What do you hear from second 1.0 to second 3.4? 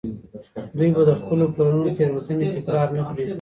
د خپلو پلرونو تېروتني تکرار نه کړي.